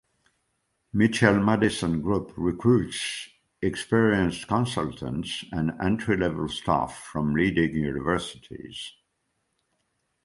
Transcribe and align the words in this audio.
Mitchell 0.93 1.39
Madison 1.43 2.01
Group 2.01 2.33
recruits 2.35 3.29
experienced 3.61 4.47
consultants 4.47 5.45
and 5.51 5.73
entry-level 5.79 6.47
staff 6.47 7.03
from 7.03 7.35
leading 7.35 7.75
universities. 7.75 8.93